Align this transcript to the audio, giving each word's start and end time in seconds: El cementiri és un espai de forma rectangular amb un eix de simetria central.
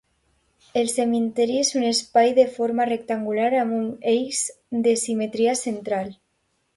El 0.79 0.87
cementiri 0.91 1.57
és 1.63 1.69
un 1.79 1.83
espai 1.89 2.33
de 2.39 2.45
forma 2.55 2.87
rectangular 2.89 3.49
amb 3.65 3.75
un 3.81 3.85
eix 4.13 4.41
de 4.89 4.95
simetria 5.03 5.55
central. 5.61 6.11